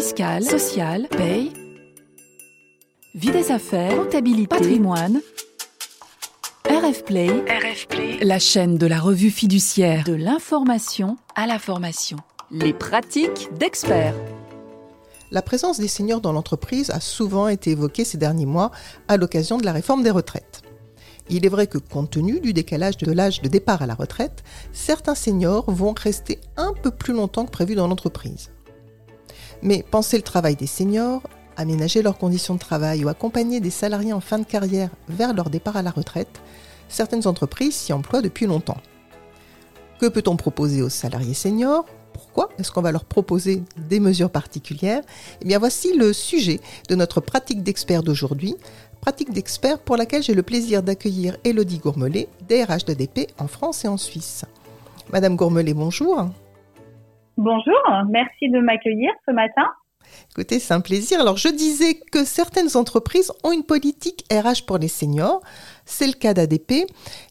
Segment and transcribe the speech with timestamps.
[0.00, 1.52] fiscale, sociale, paye,
[3.14, 5.20] vie des affaires, comptabilité, patrimoine.
[6.64, 12.16] RF Play, RF Play, la chaîne de la revue fiduciaire, de l'information à la formation.
[12.50, 14.14] Les pratiques d'experts.
[15.30, 18.70] La présence des seniors dans l'entreprise a souvent été évoquée ces derniers mois
[19.06, 20.62] à l'occasion de la réforme des retraites.
[21.28, 24.44] Il est vrai que compte tenu du décalage de l'âge de départ à la retraite,
[24.72, 28.50] certains seniors vont rester un peu plus longtemps que prévu dans l'entreprise.
[29.62, 31.22] Mais penser le travail des seniors,
[31.56, 35.50] aménager leurs conditions de travail ou accompagner des salariés en fin de carrière vers leur
[35.50, 36.40] départ à la retraite,
[36.88, 38.78] certaines entreprises s'y emploient depuis longtemps.
[40.00, 41.84] Que peut-on proposer aux salariés seniors?
[42.14, 45.02] Pourquoi est-ce qu'on va leur proposer des mesures particulières?
[45.42, 48.56] Eh bien voici le sujet de notre pratique d'expert d'aujourd'hui,
[49.00, 53.88] pratique d'expert pour laquelle j'ai le plaisir d'accueillir Elodie Gourmelet, DRH d'ADP en France et
[53.88, 54.44] en Suisse.
[55.12, 56.30] Madame Gourmelet, bonjour.
[57.42, 57.80] Bonjour,
[58.10, 59.66] merci de m'accueillir ce matin.
[60.30, 61.22] Écoutez, c'est un plaisir.
[61.22, 65.40] Alors, je disais que certaines entreprises ont une politique RH pour les seniors.
[65.86, 66.84] C'est le cas d'ADP.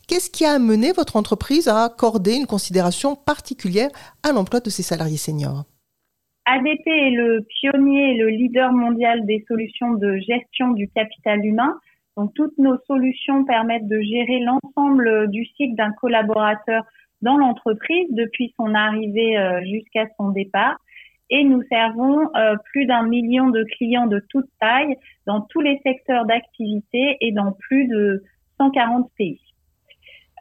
[0.08, 3.92] Qu'est-ce qui a amené votre entreprise à accorder une considération particulière
[4.28, 5.66] à l'emploi de ses salariés seniors?
[6.48, 11.76] ADP est le pionnier et le leader mondial des solutions de gestion du capital humain.
[12.18, 16.84] Donc, toutes nos solutions permettent de gérer l'ensemble du cycle d'un collaborateur
[17.22, 20.78] dans l'entreprise depuis son arrivée euh, jusqu'à son départ
[21.30, 24.96] et nous servons euh, plus d'un million de clients de toute taille
[25.28, 28.24] dans tous les secteurs d'activité et dans plus de
[28.58, 29.40] 140 pays.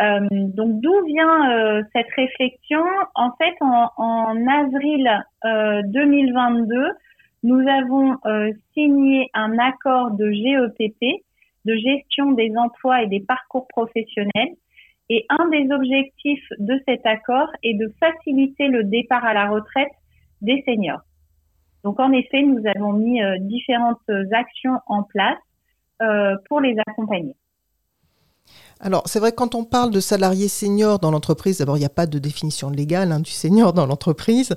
[0.00, 2.82] Euh, donc d'où vient euh, cette réflexion?
[3.14, 6.92] En fait, en, en avril 2022,
[7.44, 8.16] nous avons
[8.74, 11.22] signé un accord de GEPP,
[11.64, 14.54] de gestion des emplois et des parcours professionnels.
[15.10, 19.88] Et un des objectifs de cet accord est de faciliter le départ à la retraite
[20.42, 21.00] des seniors.
[21.84, 25.38] Donc en effet, nous avons mis euh, différentes actions en place
[26.02, 27.34] euh, pour les accompagner.
[28.80, 31.91] Alors, c'est vrai, quand on parle de salariés seniors dans l'entreprise, d'abord, il n'y a
[31.91, 34.54] pas de définition légale hein, du senior dans l'entreprise.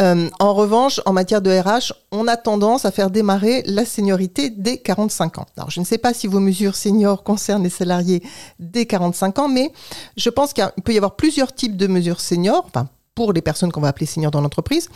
[0.00, 4.50] Euh, en revanche, en matière de RH, on a tendance à faire démarrer la seniorité
[4.50, 5.46] dès 45 ans.
[5.56, 8.22] Alors, je ne sais pas si vos mesures seniors concernent les salariés
[8.58, 9.72] dès 45 ans, mais
[10.16, 13.70] je pense qu'il peut y avoir plusieurs types de mesures seniors, enfin, pour les personnes
[13.70, 14.88] qu'on va appeler seniors dans l'entreprise,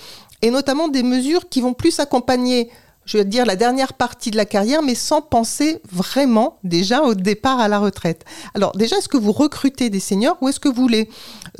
[0.43, 2.71] et notamment des mesures qui vont plus accompagner,
[3.07, 7.15] je vais dire, la dernière partie de la carrière, mais sans penser vraiment déjà au
[7.15, 8.25] départ à la retraite.
[8.55, 11.09] Alors déjà, est-ce que vous recrutez des seniors ou est-ce que vous les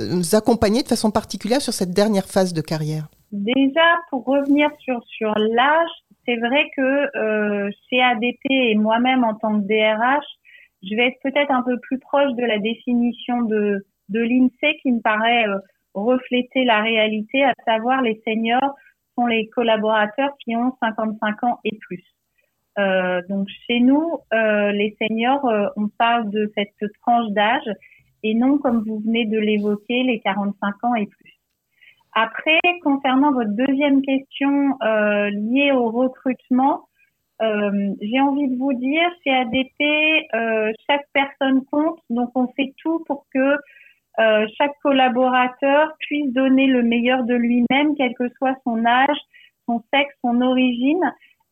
[0.01, 3.09] euh, accompagnez de façon particulière sur cette dernière phase de carrière?
[3.33, 5.91] Déjà, pour revenir sur, sur l'âge,
[6.27, 10.27] c'est vrai que euh, chez ADP et moi-même en tant que DRH,
[10.83, 14.93] je vais être peut-être un peu plus proche de la définition de, de l'INSEE qui
[14.93, 15.47] me paraît...
[15.49, 15.59] Euh,
[15.97, 18.77] refléter la réalité, à savoir les seniors
[19.17, 22.05] sont les collaborateurs qui ont 55 ans et plus.
[22.79, 27.69] Euh, donc chez nous, euh, les seniors, euh, on parle de cette tranche d'âge
[28.23, 31.33] et non comme vous venez de l'évoquer, les 45 ans et plus.
[32.13, 36.89] Après, concernant votre deuxième question liée au recrutement,
[37.39, 43.27] j'ai envie de vous dire, chez ADP, chaque personne compte, donc on fait tout pour
[43.35, 43.59] que
[44.19, 49.19] euh, chaque collaborateur puisse donner le meilleur de lui-même, quel que soit son âge,
[49.67, 51.03] son sexe, son origine.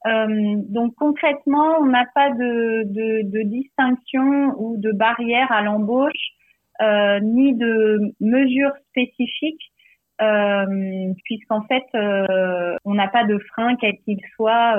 [0.07, 6.35] Euh, donc concrètement, on n'a pas de, de, de, distinction ou de barrière à l'embauche,
[6.83, 9.73] euh, ni de mesures spécifiques,
[10.21, 14.77] euh, puisqu'en fait, euh, on n'a pas de frein quel qu'il soit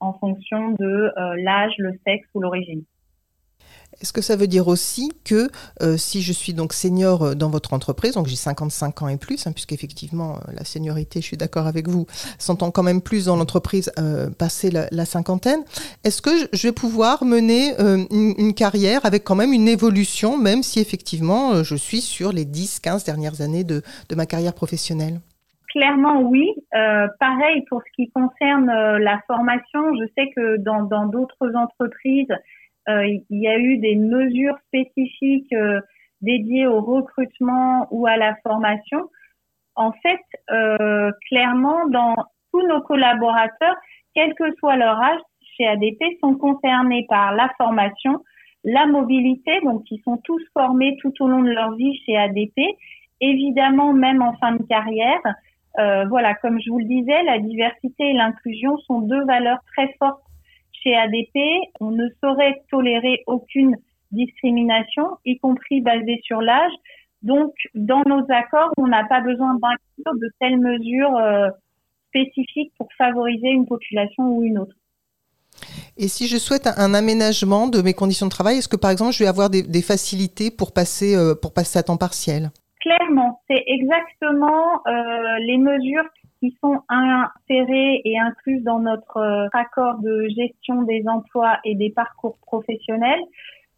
[0.00, 2.84] en fonction de l'âge, le sexe ou l'origine.
[4.00, 5.48] Est-ce que ça veut dire aussi que
[5.82, 9.16] euh, si je suis donc senior euh, dans votre entreprise, donc j'ai 55 ans et
[9.16, 12.06] plus, hein, puisqu'effectivement euh, la seniorité, je suis d'accord avec vous,
[12.38, 15.60] s'entend quand même plus dans l'entreprise euh, passer la, cinquantaine,
[16.02, 20.80] est-ce que je vais pouvoir mener une, carrière avec quand même une évolution, même si
[20.80, 25.20] effectivement je suis sur les 10-15 dernières années de, de, ma carrière professionnelle?
[25.68, 26.50] Clairement oui.
[27.20, 32.32] pareil pour ce qui concerne la formation, je sais que dans d'autres entreprises,
[32.88, 35.80] il y a eu des mesures spécifiques euh,
[36.20, 39.00] dédiées au recrutement ou à la formation.
[39.76, 40.20] En fait,
[40.50, 42.14] euh, clairement, dans
[42.52, 43.76] tous nos collaborateurs,
[44.14, 45.20] quel que soit leur âge,
[45.56, 48.22] chez ADP, sont concernés par la formation,
[48.64, 52.58] la mobilité, donc ils sont tous formés tout au long de leur vie chez ADP,
[53.20, 55.20] évidemment même en fin de carrière.
[55.78, 59.92] Euh, voilà, comme je vous le disais, la diversité et l'inclusion sont deux valeurs très
[59.98, 60.22] fortes
[60.84, 61.38] chez ADP,
[61.80, 63.76] on ne saurait tolérer aucune
[64.12, 66.72] discrimination, y compris basée sur l'âge.
[67.22, 71.48] Donc, dans nos accords, on n'a pas besoin d'inclure de telles mesures euh,
[72.08, 74.76] spécifiques pour favoriser une population ou une autre.
[75.96, 79.12] Et si je souhaite un, aménagement de mes conditions de travail, est-ce que par exemple
[79.12, 82.50] je vais avoir des, facilités pour passer, euh, pour passer à temps partiel?
[82.80, 86.04] Clairement, c'est exactement euh, les mesures
[86.44, 91.88] qui sont insérées et incluses dans notre euh, accord de gestion des emplois et des
[91.90, 93.22] parcours professionnels.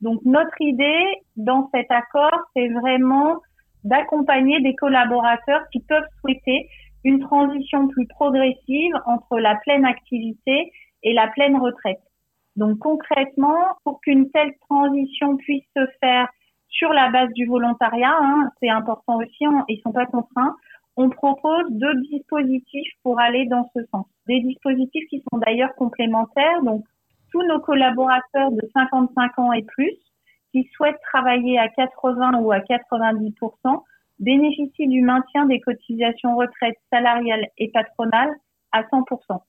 [0.00, 1.04] Donc notre idée
[1.36, 3.36] dans cet accord, c'est vraiment
[3.84, 6.68] d'accompagner des collaborateurs qui peuvent souhaiter
[7.04, 10.72] une transition plus progressive entre la pleine activité
[11.04, 12.02] et la pleine retraite.
[12.56, 16.26] Donc concrètement, pour qu'une telle transition puisse se faire
[16.68, 20.56] sur la base du volontariat, hein, c'est important aussi, on, ils sont pas contraints,
[20.96, 24.06] on propose deux dispositifs pour aller dans ce sens.
[24.26, 26.84] Des dispositifs qui sont d'ailleurs complémentaires, donc
[27.30, 29.92] tous nos collaborateurs de 55 ans et plus
[30.52, 33.82] qui souhaitent travailler à 80 ou à 90%
[34.18, 38.34] bénéficient du maintien des cotisations retraite salariales et patronales
[38.72, 39.40] à 100%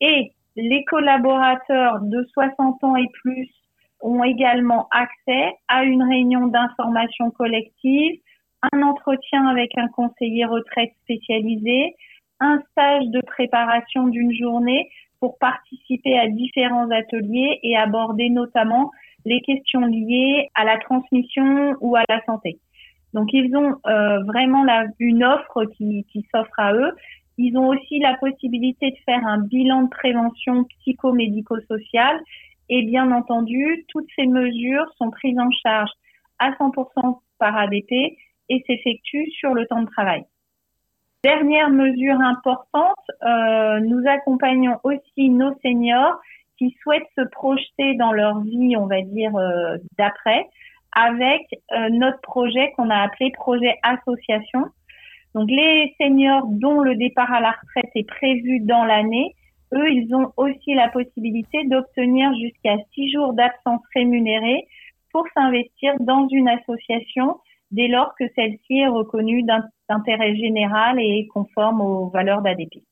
[0.00, 3.50] Et les collaborateurs de 60 ans et plus
[4.00, 8.20] ont également accès à une réunion d'information collective,
[8.72, 11.94] un entretien avec un conseiller retraite spécialisé,
[12.40, 14.90] un stage de préparation d'une journée
[15.20, 18.90] pour participer à différents ateliers et aborder notamment
[19.24, 22.58] les questions liées à la transmission ou à la santé.
[23.14, 24.64] Donc ils ont euh, vraiment
[24.98, 26.92] une offre qui, qui s'offre à eux.
[27.38, 32.20] Ils ont aussi la possibilité de faire un bilan de prévention psychomédico-sociale
[32.68, 35.90] et bien entendu, toutes ces mesures sont prises en charge
[36.38, 38.16] à 100% par ADP
[38.48, 40.24] et s'effectuent sur le temps de travail.
[41.24, 46.20] Dernière mesure importante, euh, nous accompagnons aussi nos seniors
[46.58, 50.46] qui souhaitent se projeter dans leur vie, on va dire, euh, d'après,
[50.92, 51.40] avec
[51.72, 54.66] euh, notre projet qu'on a appelé projet association.
[55.34, 59.34] Donc les seniors dont le départ à la retraite est prévu dans l'année,
[59.72, 64.66] eux, ils ont aussi la possibilité d'obtenir jusqu'à six jours d'absence rémunérée
[65.10, 67.38] pour s'investir dans une association
[67.70, 69.44] dès lors que celle-ci est reconnue
[69.88, 72.82] d'intérêt général et conforme aux valeurs d'ADP.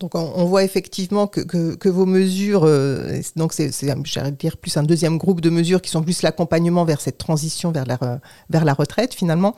[0.00, 3.70] Donc on, voit effectivement que, vos mesures, euh, donc c'est,
[4.04, 7.72] j'allais dire plus un deuxième groupe de mesures qui sont plus l'accompagnement vers cette transition
[7.72, 9.56] vers la, la retraite finalement.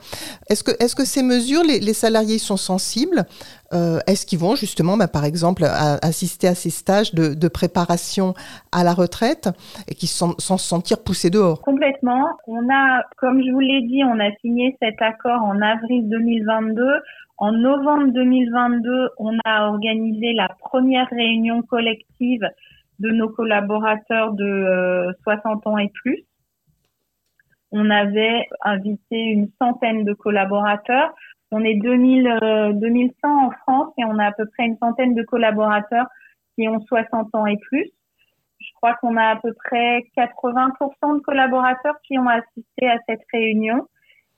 [0.49, 3.27] Est-ce que, ces mesures, les salariés sont sensibles
[3.73, 8.33] euh, Est-ce qu'ils vont justement, bah, par exemple, assister à ces stages de, préparation
[8.71, 9.49] à la retraite
[9.87, 11.61] et qui sont sans se sentir poussés dehors?
[11.61, 12.27] Complètement.
[12.47, 16.83] On a, comme je vous l'ai dit, on a signé cet accord en avril 2022.
[17.37, 22.47] En novembre 2022, on a organisé la première réunion collective
[22.99, 26.23] de nos collaborateurs de 60 euh, ans et plus.
[27.71, 31.13] On avait invité une centaine de collaborateurs.
[31.51, 35.13] On est 2000, 2100 euh, en France et on a à peu près une centaine
[35.13, 36.07] de collaborateurs
[36.55, 37.89] qui ont 60 ans et plus.
[38.59, 43.23] Je crois qu'on a à peu près 80% de collaborateurs qui ont assisté à cette
[43.33, 43.87] réunion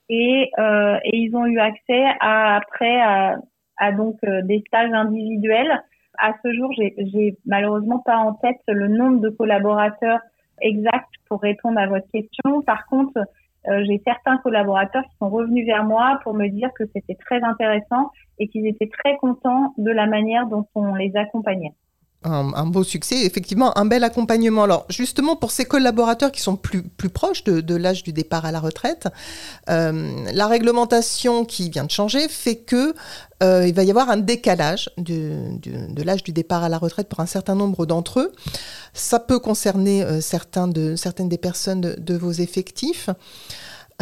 [0.08, 3.36] et, euh, et ils ont eu accès à, après à,
[3.76, 5.82] à donc euh, des stages individuels.
[6.18, 10.20] À ce jour, j'ai malheureusement pas en tête le nombre de collaborateurs
[10.60, 12.62] exact pour répondre à votre question.
[12.62, 13.18] Par contre,
[13.66, 18.10] j'ai certains collaborateurs qui sont revenus vers moi pour me dire que c'était très intéressant
[18.38, 21.72] et qu'ils étaient très contents de la manière dont on les accompagnait
[22.24, 24.64] un, beau succès, effectivement, un bel accompagnement.
[24.64, 28.60] Alors, justement, pour ces collaborateurs qui sont plus, proches de, l'âge du départ à la
[28.60, 29.08] retraite,
[29.68, 32.94] euh, la réglementation qui vient de changer fait que
[33.42, 37.20] euh, il va y avoir un décalage de l'âge du départ à la retraite pour
[37.20, 38.32] un certain nombre d'entre eux.
[38.94, 43.10] Ça peut concerner euh, certaines des personnes de vos effectifs.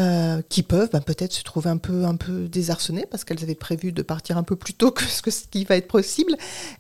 [0.01, 3.55] Euh, qui peuvent bah, peut-être se trouver un peu, un peu désarçonnées parce qu'elles avaient
[3.55, 6.33] prévu de partir un peu plus tôt que ce, qui va être possible.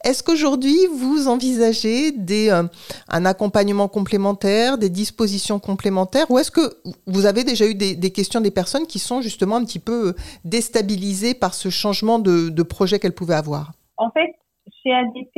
[0.03, 2.63] Est-ce qu'aujourd'hui, vous envisagez des, euh,
[3.11, 6.75] un accompagnement complémentaire, des dispositions complémentaires ou est-ce que
[7.07, 10.13] vous avez déjà eu des, questions des personnes qui sont justement un petit peu euh,
[10.47, 13.73] déstabilisées par ce changement de projet qu'elles pouvaient avoir?
[13.99, 14.33] En fait,
[14.83, 15.37] chez ADP,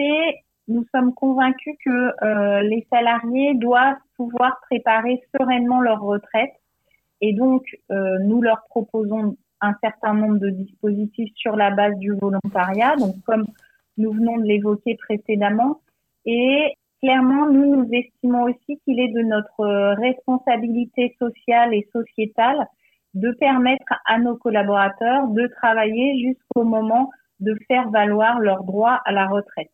[0.69, 6.53] nous sommes convaincus que les salariés doivent pouvoir préparer sereinement leur retraite
[7.21, 12.13] et donc, euh, nous leur proposons un certain nombre de dispositifs sur la base du
[12.13, 13.47] volontariat, donc comme
[13.97, 15.81] nous venons de l'évoquer précédemment.
[16.27, 22.67] Et clairement, nous, nous estimons aussi qu'il est de notre responsabilité sociale et sociétale
[23.15, 29.13] de permettre à nos collaborateurs de travailler jusqu'au moment de faire valoir leurs droits à
[29.13, 29.71] la retraite.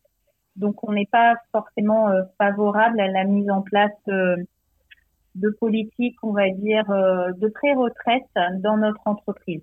[0.55, 4.35] Donc, on n'est pas forcément euh, favorable à la mise en place euh,
[5.35, 8.29] de politique, on va dire, euh, de pré-retraite
[8.61, 9.61] dans notre entreprise.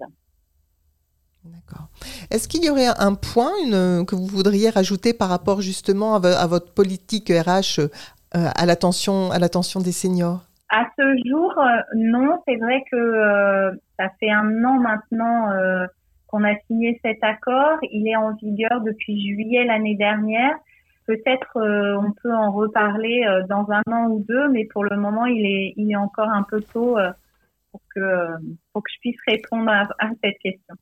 [1.44, 1.88] D'accord.
[2.30, 6.46] Est-ce qu'il y aurait un point une, que vous voudriez rajouter par rapport justement à,
[6.46, 7.86] votre politique RH euh,
[8.32, 10.42] à l'attention à l'attention des seniors?
[10.70, 12.42] À ce jour, euh, non.
[12.46, 15.48] C'est vrai que euh, ça fait un an maintenant
[16.26, 17.78] qu'on a signé cet accord.
[17.82, 20.54] Il est en vigueur depuis juillet l'année dernière.
[21.08, 25.44] Peut-être on peut en reparler dans un an ou deux, mais pour le moment, il
[25.44, 26.98] est, il est encore un peu tôt
[27.72, 28.26] pour que,
[28.78, 29.88] pour que je puisse répondre à,
[30.22, 30.74] cette question.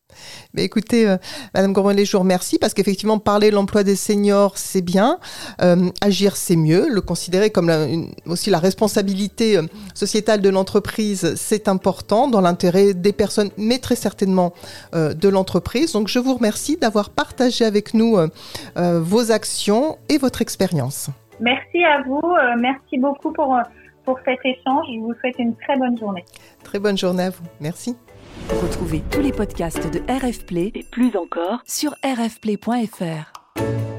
[0.52, 1.16] Mais écoutez, euh,
[1.54, 5.18] Madame Gourmet, je vous remercie parce qu'effectivement, parler de l'emploi des seniors, c'est bien.
[5.62, 6.88] Euh, agir, c'est mieux.
[6.90, 7.72] Le considérer comme
[8.26, 9.62] aussi la responsabilité euh,
[9.94, 14.52] sociétale de l'entreprise, c'est important dans l'intérêt des personnes, mais très certainement
[14.92, 15.92] de l'entreprise.
[15.92, 18.18] Donc, je vous remercie d'avoir partagé avec nous
[18.76, 21.08] vos actions et votre expérience.
[21.40, 22.22] Merci à vous.
[22.58, 23.58] merci beaucoup pour
[24.06, 24.86] pour cet échange.
[24.94, 26.24] Je vous souhaite une très bonne journée.
[26.64, 27.44] Très bonne journée à vous.
[27.60, 27.96] Merci.
[28.48, 33.95] Retrouvez tous les podcasts de RF Play et plus encore sur rfplay.fr.